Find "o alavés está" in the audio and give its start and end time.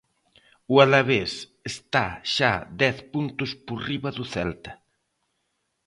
0.73-2.05